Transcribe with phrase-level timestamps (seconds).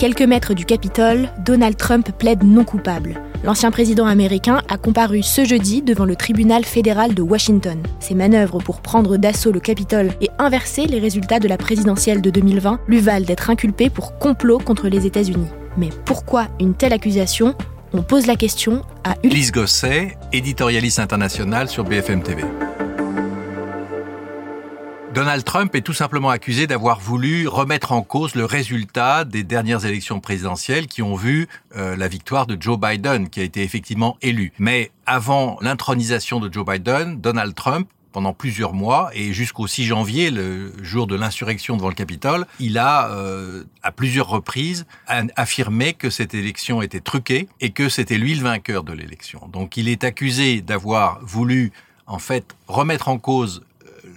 [0.00, 3.20] quelques mètres du Capitole, Donald Trump plaide non coupable.
[3.44, 7.82] L'ancien président américain a comparu ce jeudi devant le tribunal fédéral de Washington.
[8.00, 12.30] Ses manœuvres pour prendre d'assaut le Capitole et inverser les résultats de la présidentielle de
[12.30, 15.48] 2020 lui valent d'être inculpé pour complot contre les États-Unis.
[15.76, 17.54] Mais pourquoi une telle accusation?
[17.92, 22.42] On pose la question à Ulysse Gosset, éditorialiste international sur BFM TV.
[25.12, 29.84] Donald Trump est tout simplement accusé d'avoir voulu remettre en cause le résultat des dernières
[29.84, 34.16] élections présidentielles qui ont vu euh, la victoire de Joe Biden, qui a été effectivement
[34.22, 34.52] élu.
[34.60, 40.30] Mais avant l'intronisation de Joe Biden, Donald Trump pendant plusieurs mois et jusqu'au 6 janvier,
[40.30, 44.86] le jour de l'insurrection devant le Capitole, il a euh, à plusieurs reprises
[45.34, 49.48] affirmé que cette élection était truquée et que c'était lui le vainqueur de l'élection.
[49.52, 51.72] Donc il est accusé d'avoir voulu
[52.06, 53.62] en fait remettre en cause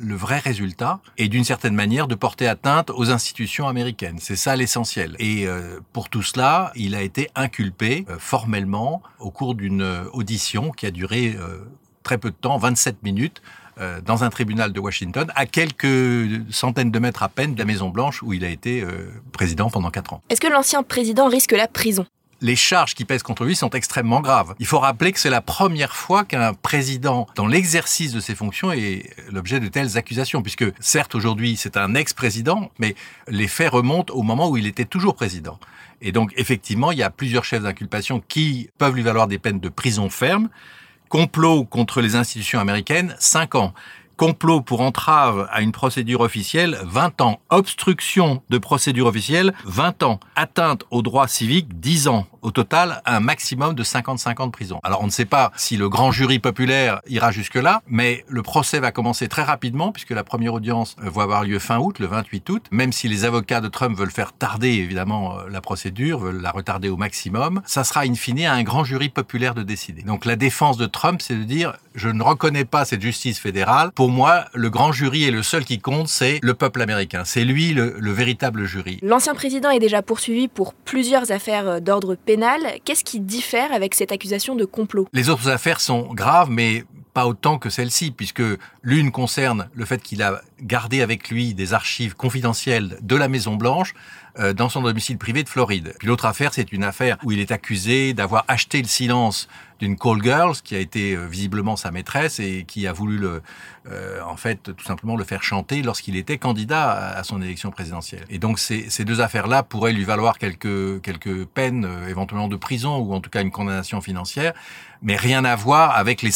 [0.00, 4.18] le vrai résultat et d'une certaine manière de porter atteinte aux institutions américaines.
[4.20, 5.16] C'est ça l'essentiel.
[5.18, 10.04] Et euh, pour tout cela, il a été inculpé euh, formellement au cours d'une euh,
[10.12, 11.36] audition qui a duré
[12.02, 13.42] très peu de temps, 27 minutes,
[14.04, 17.88] dans un tribunal de Washington, à quelques centaines de mètres à peine de la Maison
[17.88, 18.84] Blanche où il a été
[19.32, 20.22] président pendant quatre ans.
[20.28, 22.06] Est-ce que l'ancien président risque la prison?
[22.42, 24.54] Les charges qui pèsent contre lui sont extrêmement graves.
[24.58, 28.72] Il faut rappeler que c'est la première fois qu'un président, dans l'exercice de ses fonctions,
[28.72, 32.94] est l'objet de telles accusations, puisque certes aujourd'hui c'est un ex-président, mais
[33.28, 35.58] les faits remontent au moment où il était toujours président.
[36.02, 39.60] Et donc effectivement, il y a plusieurs chefs d'inculpation qui peuvent lui valoir des peines
[39.60, 40.48] de prison ferme.
[41.08, 43.74] Complot contre les institutions américaines, 5 ans
[44.16, 47.40] complot pour entrave à une procédure officielle, 20 ans.
[47.50, 50.20] Obstruction de procédure officielle, 20 ans.
[50.36, 52.26] Atteinte aux droits civiques, 10 ans.
[52.42, 54.80] Au total, un maximum de 55 ans de prison.
[54.82, 58.80] Alors on ne sait pas si le grand jury populaire ira jusque-là, mais le procès
[58.80, 62.06] va commencer très rapidement puisque la première audience euh, va avoir lieu fin août, le
[62.06, 62.66] 28 août.
[62.72, 66.50] Même si les avocats de Trump veulent faire tarder évidemment euh, la procédure, veulent la
[66.50, 70.02] retarder au maximum, ça sera in fine à un grand jury populaire de décider.
[70.02, 73.92] Donc la défense de Trump, c'est de dire je ne reconnais pas cette justice fédérale.
[74.10, 77.22] Moi, le grand jury est le seul qui compte, c'est le peuple américain.
[77.24, 78.98] C'est lui le, le véritable jury.
[79.02, 82.42] L'ancien président est déjà poursuivi pour plusieurs affaires euh, d'ordre pénal
[82.84, 85.06] Qu'est-ce qui diffère avec cette accusation de complot?
[85.12, 88.42] Les autres affaires sont graves, mais pas autant que celle-ci, puisque
[88.82, 93.56] l'une concerne le fait qu'il a gardé avec lui des archives confidentielles de la Maison
[93.56, 93.94] Blanche
[94.38, 95.94] euh, dans son domicile privé de Floride.
[95.98, 99.46] Puis l'autre affaire, c'est une affaire où il est accusé d'avoir acheté le silence
[99.78, 103.42] d'une call girl, qui a été euh, visiblement sa maîtresse et qui a voulu le,
[103.90, 108.24] euh, en fait, tout simplement le faire chanter lorsqu'il était candidat à, son élection présidentielle.
[108.30, 113.12] Et donc ces, deux affaires-là pourraient lui valoir quelques quelques peines, éventuellement de prison ou
[113.12, 114.54] en tout cas une condamnation financière,
[115.02, 116.30] mais rien à voir avec les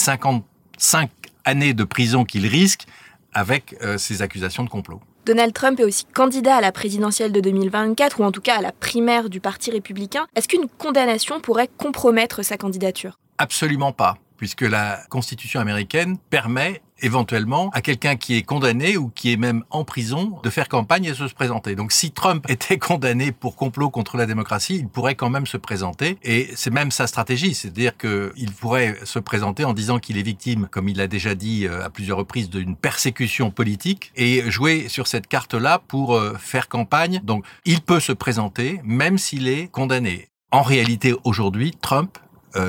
[0.78, 1.10] 55
[1.44, 2.86] années de prison qu'il risque
[3.32, 5.00] avec ces accusations de complot.
[5.26, 8.62] Donald Trump est aussi candidat à la présidentielle de 2024, ou en tout cas à
[8.62, 10.26] la primaire du Parti républicain.
[10.36, 13.18] Est-ce qu'une condamnation pourrait compromettre sa candidature?
[13.38, 19.32] Absolument pas puisque la Constitution américaine permet éventuellement à quelqu'un qui est condamné ou qui
[19.32, 21.74] est même en prison de faire campagne et de se présenter.
[21.74, 25.56] Donc si Trump était condamné pour complot contre la démocratie, il pourrait quand même se
[25.56, 30.22] présenter et c'est même sa stratégie, c'est-à-dire qu'il pourrait se présenter en disant qu'il est
[30.22, 34.88] victime, comme il l'a déjà dit euh, à plusieurs reprises, d'une persécution politique et jouer
[34.88, 37.20] sur cette carte-là pour euh, faire campagne.
[37.24, 40.28] Donc il peut se présenter même s'il est condamné.
[40.52, 42.18] En réalité, aujourd'hui, Trump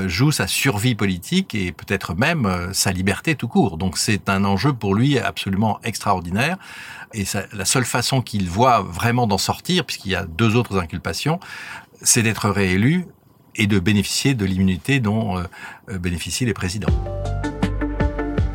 [0.07, 3.77] joue sa survie politique et peut-être même euh, sa liberté tout court.
[3.77, 6.57] Donc c'est un enjeu pour lui absolument extraordinaire.
[7.13, 11.39] Et la seule façon qu'il voit vraiment d'en sortir, puisqu'il y a deux autres inculpations,
[12.01, 13.05] c'est d'être réélu
[13.55, 16.93] et de bénéficier de l'immunité dont euh, bénéficient les présidents.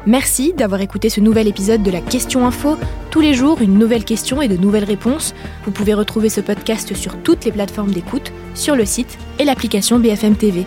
[0.04, 2.76] Merci d'avoir écouté ce nouvel épisode de la Question Info.
[3.12, 5.32] Tous les jours, une nouvelle question et de nouvelles réponses.
[5.64, 10.00] Vous pouvez retrouver ce podcast sur toutes les plateformes d'écoute, sur le site et l'application
[10.00, 10.66] BFM TV.